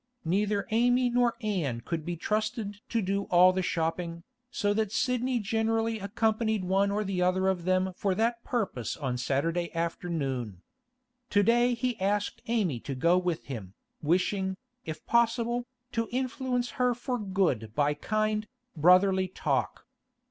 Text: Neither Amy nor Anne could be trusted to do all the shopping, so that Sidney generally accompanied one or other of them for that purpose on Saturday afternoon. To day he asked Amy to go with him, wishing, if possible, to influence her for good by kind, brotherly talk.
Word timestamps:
Neither 0.25 0.65
Amy 0.71 1.11
nor 1.11 1.35
Anne 1.41 1.81
could 1.81 2.03
be 2.05 2.17
trusted 2.17 2.77
to 2.89 3.03
do 3.03 3.25
all 3.25 3.53
the 3.53 3.61
shopping, 3.61 4.23
so 4.49 4.73
that 4.73 4.91
Sidney 4.91 5.37
generally 5.37 5.99
accompanied 5.99 6.63
one 6.65 6.89
or 6.89 7.01
other 7.23 7.47
of 7.47 7.65
them 7.65 7.93
for 7.95 8.15
that 8.15 8.43
purpose 8.43 8.97
on 8.97 9.19
Saturday 9.19 9.71
afternoon. 9.75 10.63
To 11.29 11.43
day 11.43 11.75
he 11.75 12.01
asked 12.01 12.41
Amy 12.47 12.79
to 12.79 12.95
go 12.95 13.19
with 13.19 13.45
him, 13.45 13.75
wishing, 14.01 14.57
if 14.85 15.05
possible, 15.05 15.67
to 15.91 16.09
influence 16.11 16.71
her 16.81 16.95
for 16.95 17.19
good 17.19 17.71
by 17.75 17.93
kind, 17.93 18.47
brotherly 18.75 19.27
talk. 19.27 19.85